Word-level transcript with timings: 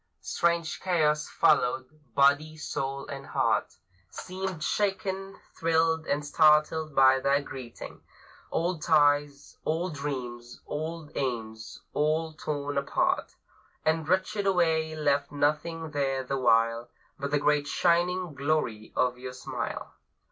Strange 0.19 0.79
chaos 0.79 1.29
followed; 1.29 1.87
body, 2.15 2.57
soul, 2.57 3.05
and 3.05 3.23
heart 3.23 3.75
Seemed 4.09 4.63
shaken, 4.63 5.37
thrilled, 5.53 6.07
and 6.07 6.25
startled 6.25 6.95
by 6.95 7.19
that 7.19 7.45
greeting. 7.45 8.01
Old 8.49 8.81
ties, 8.81 9.57
old 9.63 9.93
dreams, 9.93 10.59
old 10.65 11.11
aims, 11.15 11.81
all 11.93 12.33
torn 12.33 12.79
apart 12.79 13.35
And 13.85 14.07
wrenched 14.09 14.43
away, 14.43 14.95
left 14.95 15.31
nothing 15.31 15.91
there 15.91 16.23
the 16.23 16.35
while 16.39 16.89
But 17.19 17.29
the 17.29 17.37
great 17.37 17.67
shining 17.67 18.33
glory 18.33 18.93
of 18.95 19.19
your 19.19 19.33
smile. 19.33 19.93